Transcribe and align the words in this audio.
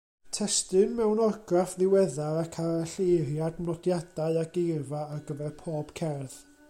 Testun 0.35 0.93
mewn 0.99 1.19
orgraff 1.25 1.75
ddiweddar 1.81 2.39
ac 2.43 2.57
aralleiriad, 2.63 3.59
nodiadau 3.67 4.41
a 4.45 4.47
geirfa 4.57 5.03
ar 5.19 5.23
gyfer 5.33 5.55
pob 5.61 5.95
cerdd. 6.01 6.41